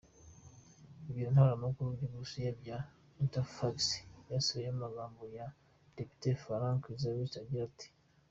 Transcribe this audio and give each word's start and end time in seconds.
Ibiro 1.09 1.29
ntaramakuru 1.33 1.87
by'Uburusiya 1.95 2.51
bya 2.61 2.77
Interfax 3.23 3.75
byasubiyemo 4.23 4.77
amagambo 4.81 5.21
ya 5.37 5.45
Depite 5.95 6.29
Franz 6.41 6.79
Klintsevich 6.81 7.37
agira 7.43 7.63
ati:. 7.69 7.87